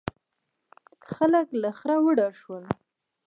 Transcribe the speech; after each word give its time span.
خلک 1.13 1.47
له 1.61 1.69
خره 1.77 1.97
وډار 2.05 2.33
شول. 2.41 2.63